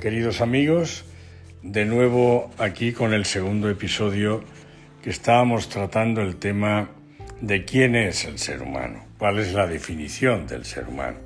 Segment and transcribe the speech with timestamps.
[0.00, 1.06] Queridos amigos,
[1.62, 4.44] de nuevo aquí con el segundo episodio
[5.02, 6.90] que estábamos tratando el tema
[7.40, 11.16] de quién es el ser humano, cuál es la definición del ser humano.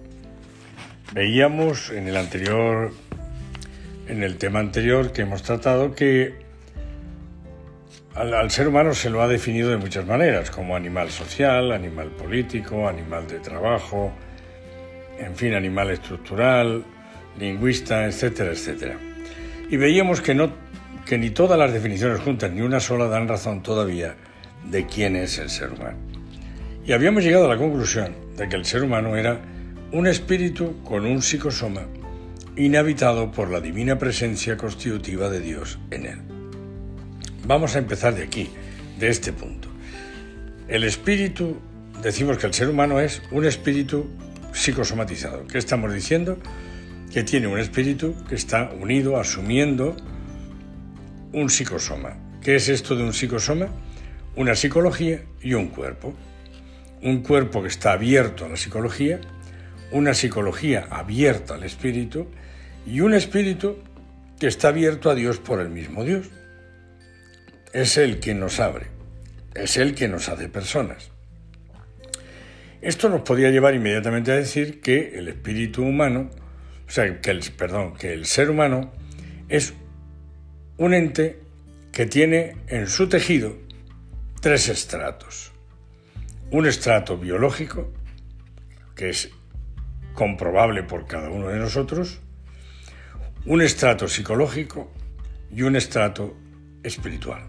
[1.12, 2.92] Veíamos en el anterior
[4.06, 6.34] en el tema anterior que hemos tratado que
[8.14, 12.10] al, al, ser humano se lo ha definido de muchas maneras, como animal social, animal
[12.10, 14.12] político, animal de trabajo,
[15.18, 16.84] en fin, animal estructural,
[17.38, 18.98] lingüista, etcétera, etcétera.
[19.68, 20.52] Y veíamos que, no,
[21.06, 24.16] que ni todas las definiciones juntas, ni una sola, dan razón todavía
[24.68, 25.98] de quién es el ser humano.
[26.84, 29.40] Y habíamos llegado a la conclusión de que el ser humano era
[29.92, 31.86] un espíritu con un psicosoma
[32.56, 36.18] inhabitado por la divina presencia constitutiva de Dios en él.
[37.46, 38.50] Vamos a empezar de aquí,
[38.98, 39.68] de este punto.
[40.68, 41.58] El espíritu,
[42.02, 44.08] decimos que el ser humano es un espíritu
[44.52, 45.46] psicosomatizado.
[45.46, 46.38] ¿Qué estamos diciendo?
[47.10, 49.96] Que tiene un espíritu que está unido, asumiendo
[51.32, 52.16] un psicosoma.
[52.40, 53.68] ¿Qué es esto de un psicosoma?
[54.36, 56.14] Una psicología y un cuerpo.
[57.02, 59.20] Un cuerpo que está abierto a la psicología,
[59.92, 62.28] una psicología abierta al espíritu
[62.86, 63.78] y un espíritu
[64.38, 66.28] que está abierto a Dios por el mismo Dios.
[67.72, 68.86] Es Él quien nos abre,
[69.54, 71.10] es Él quien nos hace personas.
[72.80, 76.30] Esto nos podría llevar inmediatamente a decir que el espíritu humano,
[76.90, 78.90] o sea, que el, perdón, que el ser humano
[79.48, 79.74] es
[80.76, 81.38] un ente
[81.92, 83.56] que tiene en su tejido
[84.40, 85.52] tres estratos.
[86.50, 87.92] Un estrato biológico,
[88.96, 89.30] que es
[90.14, 92.18] comprobable por cada uno de nosotros,
[93.46, 94.92] un estrato psicológico
[95.54, 96.36] y un estrato
[96.82, 97.44] espiritual.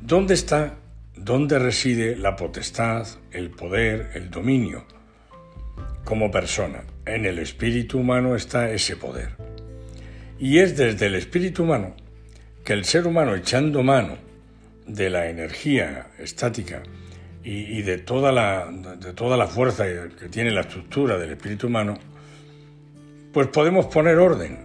[0.00, 0.78] ¿Dónde está
[1.18, 4.86] dónde reside la potestad, el poder, el dominio.
[6.04, 9.30] Como persona, en el espíritu humano está ese poder.
[10.38, 11.94] Y es desde el espíritu humano
[12.64, 14.16] que el ser humano echando mano
[14.86, 16.82] de la energía estática
[17.42, 19.84] y, de, toda la, de toda la fuerza
[20.18, 21.98] que tiene la estructura del espíritu humano,
[23.32, 24.58] pues podemos poner orden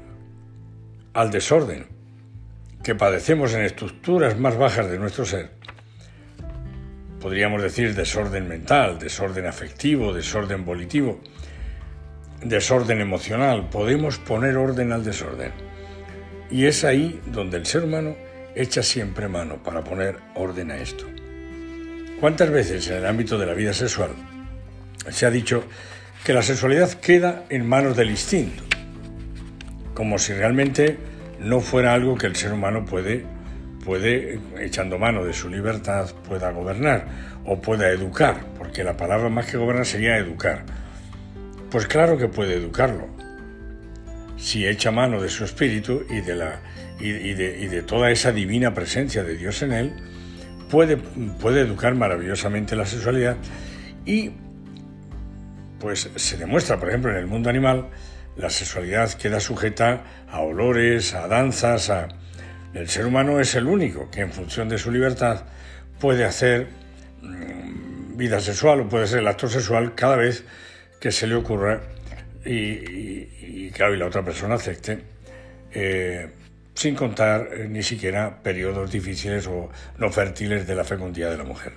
[1.14, 1.86] al desorden
[2.84, 5.64] que padecemos en estructuras más bajas de nuestro ser
[7.24, 11.22] podríamos decir desorden mental, desorden afectivo, desorden volitivo,
[12.44, 13.70] desorden emocional.
[13.70, 15.52] Podemos poner orden al desorden.
[16.50, 18.16] Y es ahí donde el ser humano
[18.56, 21.06] echa siempre mano para poner orden a esto.
[22.20, 24.12] ¿Cuántas veces en el ámbito de la vida sexual
[25.10, 25.64] se ha dicho
[26.24, 28.64] que la sexualidad queda en manos del instinto?
[29.94, 30.98] Como si realmente
[31.40, 33.26] no fuera algo que el ser humano puede
[33.84, 37.06] puede, echando mano de su libertad, pueda gobernar
[37.46, 40.64] o pueda educar, porque la palabra más que gobernar sería educar.
[41.74, 43.08] Pues claro que puede educarlo,
[44.38, 46.62] si echa mano de su espíritu y de, la,
[47.00, 49.94] y, de, y de toda esa divina presencia de Dios en él,
[50.70, 53.38] puede, puede educar maravillosamente la sexualidad
[54.06, 54.34] y
[55.80, 57.90] pues se demuestra, por ejemplo, en el mundo animal,
[58.38, 61.92] la sexualidad queda sujeta a olores, a danzas,
[62.76, 65.46] el ser humano es el único que en función de su libertad
[66.00, 66.68] puede hacer
[67.24, 70.46] mm, vida sexual o puede ser el acto sexual cada vez
[71.04, 71.82] que se le ocurra
[72.46, 75.00] y, claro, y la otra persona acepte,
[75.74, 76.30] eh,
[76.74, 81.44] sin contar eh, ni siquiera periodos difíciles o no fértiles de la fecundidad de la
[81.44, 81.74] mujer.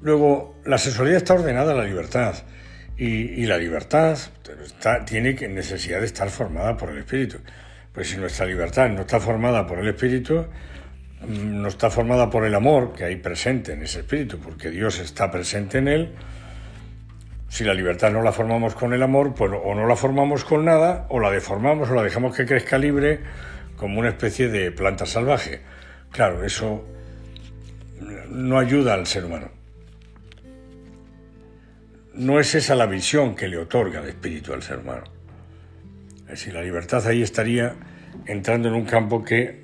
[0.00, 2.36] Luego, la sexualidad está ordenada a la libertad
[2.96, 4.16] y, la libertad
[5.06, 7.38] tiene necesidad de estar formada por el espíritu.
[7.92, 10.46] Pues si nuestra libertad no está formada por el Espíritu,
[11.20, 15.00] mm, no está formada por el amor que hay presente en ese Espíritu, porque Dios
[15.00, 16.14] está presente en él,
[17.54, 20.64] si la libertad no la formamos con el amor, pues o no la formamos con
[20.64, 23.20] nada, o la deformamos o la dejamos que crezca libre
[23.76, 25.60] como una especie de planta salvaje.
[26.10, 26.84] Claro, eso
[28.28, 29.52] no ayuda al ser humano.
[32.14, 35.04] No es esa la visión que le otorga el espíritu al ser humano.
[36.22, 37.76] Es decir, la libertad ahí estaría
[38.26, 39.62] entrando en un campo que,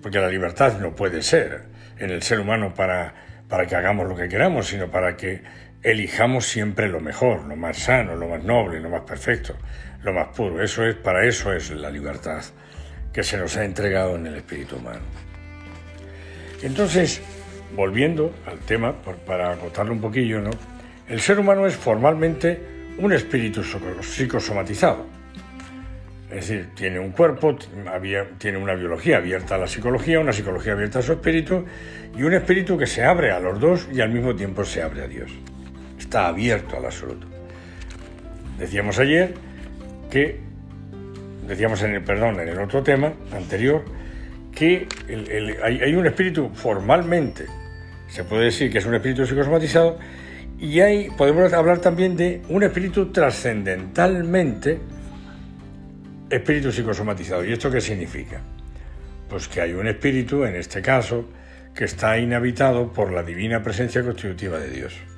[0.00, 1.64] porque la libertad no puede ser
[1.98, 3.14] en el ser humano para,
[3.48, 5.42] para que hagamos lo que queramos, sino para que
[5.82, 9.54] elijamos siempre lo mejor, lo más sano, lo más noble, lo más perfecto,
[10.02, 10.62] lo más puro.
[10.62, 12.42] Eso es, para eso es la libertad
[13.12, 15.00] que se nos ha entregado en el espíritu humano.
[16.62, 17.22] Entonces,
[17.74, 18.94] volviendo al tema,
[19.26, 20.50] para agotarlo un poquillo, ¿no?
[21.08, 22.60] El ser humano es formalmente
[22.98, 25.20] un espíritu psicosomatizado
[26.30, 27.56] es decir, tiene un cuerpo,
[28.38, 31.64] tiene una biología abierta a la psicología, una psicología abierta a su espíritu
[32.16, 35.02] y un espíritu que se abre a los dos y al mismo tiempo se abre
[35.02, 35.32] a Dios.
[36.10, 37.24] Está abierto al absoluto.
[38.58, 39.32] Decíamos ayer
[40.10, 40.40] que
[41.46, 43.84] decíamos en el, perdón, en el otro tema anterior,
[44.52, 44.88] que
[45.62, 47.46] hay, un espíritu formalmente,
[48.08, 50.00] se puede decir que es un espíritu psicosomatizado,
[50.58, 54.80] y hay, podemos hablar también de un espíritu trascendentalmente
[56.28, 57.44] espíritu psicosomatizado.
[57.44, 58.40] ¿Y esto qué significa?
[59.28, 61.28] Pues que hay un espíritu, en este caso,
[61.72, 65.09] que está inhabitado por la divina presencia constitutiva de Dios.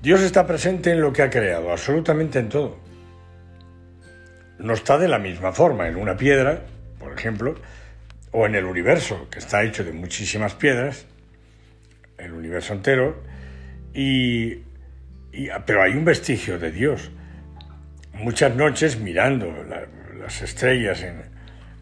[0.00, 2.78] Dios está presente en lo que ha creado, absolutamente en todo.
[4.58, 6.62] No está de la misma forma en una piedra,
[7.00, 7.56] por ejemplo,
[8.30, 11.06] o en el universo, que está hecho de muchísimas piedras,
[12.16, 13.20] el universo entero,
[13.92, 14.58] y,
[15.66, 17.10] pero hay un vestigio de Dios.
[18.14, 19.52] Muchas noches mirando
[20.20, 21.22] las estrellas en,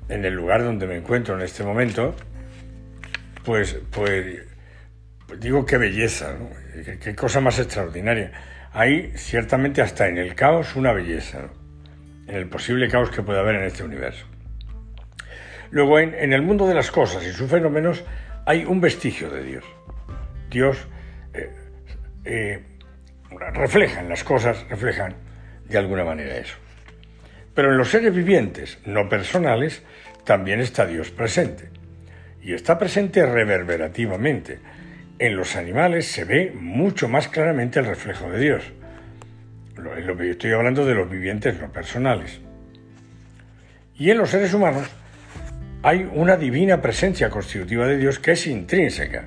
[0.08, 2.14] en, el lugar donde me encuentro en este momento,
[3.44, 4.46] pues, pues,
[5.38, 6.36] digo qué belleza,
[7.00, 8.32] qué, cosa más extraordinaria.
[8.72, 11.48] Hay ciertamente hasta en el caos una belleza,
[12.26, 14.26] en el posible caos que puede haber en este universo.
[15.70, 18.04] Luego, en, el mundo de las cosas y sus fenómenos
[18.44, 19.64] hay un vestigio de Dios.
[20.48, 20.86] Dios
[21.34, 21.50] eh,
[22.24, 22.62] eh,
[23.52, 25.14] refleja en las cosas, reflejan
[25.68, 26.56] de alguna manera eso.
[27.54, 29.82] Pero en los seres vivientes, no personales,
[30.24, 31.70] también está Dios presente.
[32.42, 34.60] Y está presente reverberativamente.
[35.18, 38.64] En los animales se ve mucho más claramente el reflejo de Dios.
[39.76, 42.40] Lo, estoy hablando de los vivientes no personales.
[43.98, 44.86] Y en los seres humanos
[45.82, 49.24] hay una divina presencia constitutiva de Dios que es intrínseca.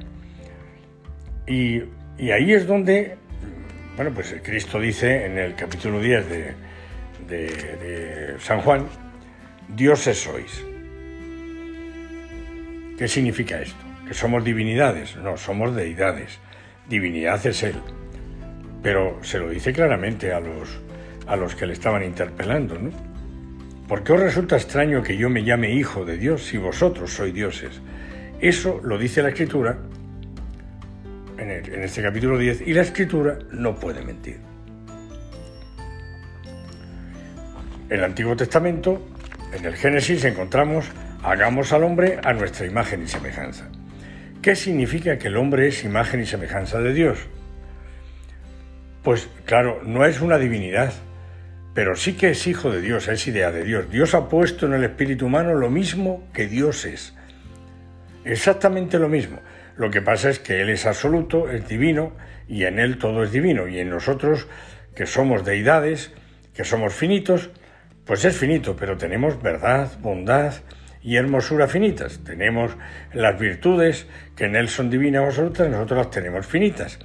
[1.48, 1.82] Y,
[2.32, 3.18] ahí es donde,
[3.96, 6.54] bueno, pues Cristo dice en el capítulo 10 de,
[7.28, 8.88] de, San Juan,
[9.70, 10.64] dioses sois.
[12.98, 13.89] ¿Qué significa esto?
[14.10, 15.18] ¿Que somos divinidades?
[15.18, 16.40] No, somos deidades.
[16.90, 17.76] Divinidad es Él.
[18.82, 20.80] Pero se lo dice claramente a los,
[21.28, 22.90] a los que le estaban interpelando, ¿no?
[23.88, 27.36] ¿Por qué os resulta extraño que yo me llame hijo de Dios si vosotros sois
[27.36, 27.82] dioses?
[28.42, 29.78] Eso lo dice la Escritura
[31.38, 31.52] en,
[31.84, 34.40] este capítulo 10 y la Escritura no puede mentir.
[37.90, 39.08] En el Antiguo Testamento,
[39.54, 40.90] en el Génesis, encontramos
[41.22, 43.70] hagamos al hombre a nuestra imagen y semejanza.
[44.42, 47.20] ¿Qué significa que el hombre es imagen y semejanza de Dios?
[49.04, 50.94] Pues claro, no es una divinidad,
[51.74, 53.92] pero sí que es hijo de Dios, es idea de Dios.
[53.92, 57.14] Dios ha puesto en el espíritu humano lo mismo que Dios es.
[58.24, 59.40] Exactamente lo mismo.
[59.76, 62.14] Lo que pasa es que Él es absoluto, es divino,
[62.48, 63.68] y en Él todo es divino.
[63.68, 64.48] Y en nosotros,
[64.96, 66.14] que somos deidades,
[66.54, 67.50] que somos finitos,
[68.06, 70.54] pues es finito, pero tenemos verdad, bondad
[71.02, 72.20] y hermosura finitas.
[72.24, 72.72] Tenemos
[73.14, 77.00] las virtudes que en Él son divinas absolutas, nosotros las tenemos finitas.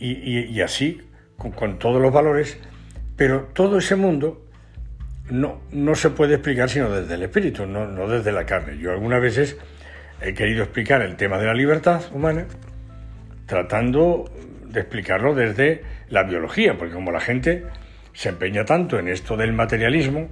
[0.00, 1.02] Y, así,
[1.36, 2.58] con todos los valores,
[3.16, 4.46] pero todo ese mundo
[5.30, 8.78] no, no se puede explicar sino desde el espíritu, no, no desde la carne.
[8.78, 9.56] Yo algunas veces
[10.20, 12.46] he querido explicar el tema de la libertad humana
[13.46, 14.30] tratando
[14.66, 17.64] de explicarlo desde la biología, porque como la gente
[18.12, 20.28] se empeña tanto en esto del materialismo,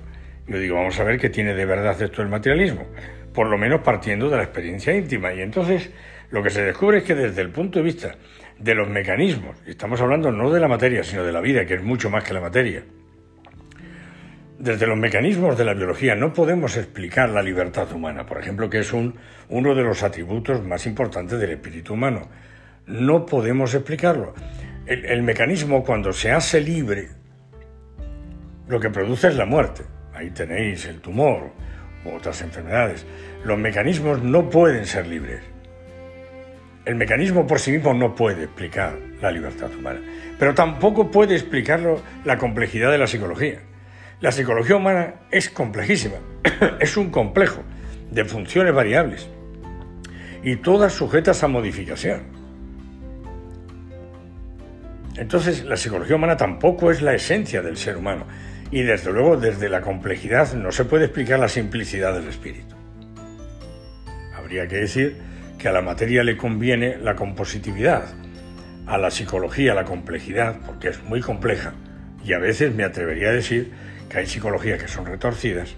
[0.48, 2.86] yo digo, vamos a ver qué tiene de verdad esto del materialismo,
[3.32, 5.34] por lo menos partiendo de la experiencia íntima.
[5.34, 5.90] Y entonces
[6.30, 8.14] lo que se descubre es que desde el punto de vista
[8.58, 11.82] de los mecanismos, estamos hablando no de la materia, sino de la vida, que es
[11.82, 12.84] mucho más que la materia.
[14.58, 18.78] Desde los mecanismos de la biología no podemos explicar la libertad humana, por ejemplo, que
[18.78, 19.16] es un,
[19.48, 22.28] uno de los atributos más importantes del espíritu humano.
[22.86, 24.32] No podemos explicarlo.
[24.86, 27.08] El, el mecanismo cuando se hace libre,
[28.68, 29.82] lo que produce es la muerte.
[30.16, 31.50] Ahí tenéis el tumor
[32.06, 33.04] u otras enfermedades.
[33.44, 35.42] Los mecanismos no pueden ser libres.
[36.86, 40.00] El mecanismo por sí mismo no puede explicar la libertad humana,
[40.38, 43.58] pero tampoco puede explicarlo la complejidad de la psicología.
[44.20, 46.16] La psicología humana es complejísima,
[46.80, 47.62] es un complejo
[48.10, 49.28] de funciones variables
[50.42, 52.22] y todas sujetas a modificación.
[55.16, 58.26] Entonces, la psicología humana tampoco es la esencia del ser humano
[58.70, 62.74] y desde luego desde la complejidad no se puede explicar la simplicidad del espíritu.
[64.36, 65.16] Habría que decir
[65.58, 68.04] que a la materia le conviene la compositividad,
[68.86, 71.74] a la psicología la complejidad, porque es muy compleja,
[72.24, 73.72] y a veces me atrevería a decir
[74.08, 75.74] que hay psicologías que son retorcidas,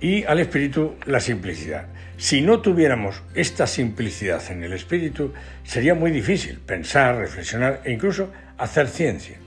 [0.00, 1.86] y al espíritu la simplicidad.
[2.16, 5.32] Si no tuviéramos esta simplicidad en el espíritu,
[5.64, 9.38] sería muy difícil pensar, reflexionar e incluso hacer ciencia.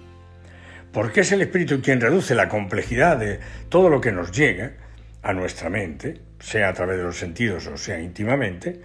[0.98, 3.40] Porque es el espíritu quien reduce la complejidad de
[3.70, 4.72] todo lo que nos llega
[5.22, 8.82] a nuestra mente, sea a través de los sentidos o sea íntimamente,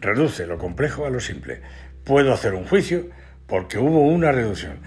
[0.00, 1.60] reduce lo complejo a lo simple.
[2.02, 3.06] Puedo hacer un juicio
[3.46, 4.80] porque hubo una reducción.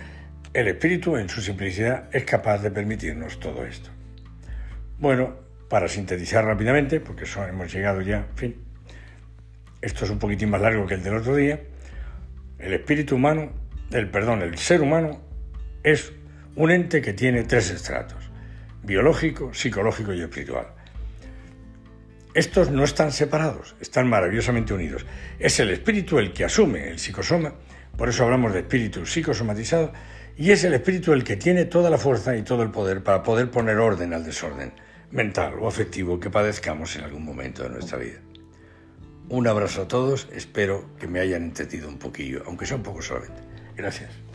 [0.53, 3.89] El espíritu en su simplicidad es capaz de permitirnos todo esto.
[4.97, 5.37] Bueno,
[5.69, 8.55] para sintetizar rápidamente, porque hemos llegado ya, en fin,
[9.81, 11.61] esto es un poquitín más largo que el del otro día,
[12.57, 13.53] el espíritu humano,
[13.93, 15.21] el perdón, el ser humano
[15.83, 16.18] es
[16.55, 18.29] un ente que tiene tres estratos,
[18.83, 20.67] biológico, psicológico y espiritual.
[22.33, 25.05] Estos no están separados, están maravillosamente unidos.
[25.39, 27.53] Es el espíritu el que asume el psicosoma,
[27.97, 29.91] por eso hablamos de espíritu psicosomatizado,
[30.37, 33.23] y es el espíritu el que tiene toda la fuerza y todo el poder para
[33.23, 34.73] poder poner orden al desorden
[35.11, 38.19] mental o afectivo que padezcamos en algún momento de nuestra vida.
[39.27, 43.01] Un abrazo a todos, espero que me hayan entendido un poquillo, aunque sea un poco
[43.01, 43.41] solamente.
[43.75, 44.28] Gracias.